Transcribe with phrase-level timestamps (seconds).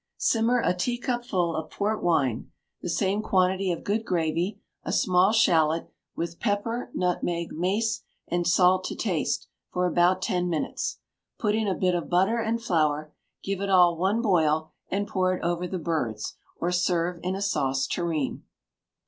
[0.17, 2.49] Simmer a teacupful of port wine,
[2.81, 8.83] the same quantity of good gravy, a small shalot, with pepper, nutmeg, mace, and salt
[8.85, 10.97] to taste, for about ten minutes;
[11.37, 15.35] put in a bit of butter and flour; give it all one boil, and pour
[15.37, 18.41] it over the birds, or serve in a sauce tureen.